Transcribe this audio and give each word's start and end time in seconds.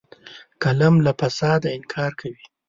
قلم 0.61 0.95
له 1.05 1.11
فساده 1.19 1.67
انکار 1.77 2.11
کوي 2.19 2.41